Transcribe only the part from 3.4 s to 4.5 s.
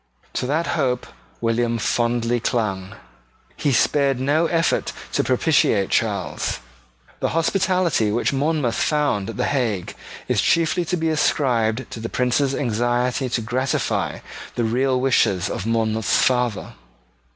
He spared no